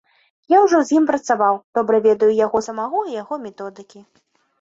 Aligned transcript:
Я 0.51 0.59
ўжо 0.61 0.77
з 0.85 0.95
ім 0.99 1.03
працаваў, 1.09 1.59
добра 1.79 1.99
ведаю 2.07 2.29
яго 2.45 2.61
самога 2.69 3.03
і 3.05 3.13
яго 3.21 3.39
методыкі. 3.45 4.03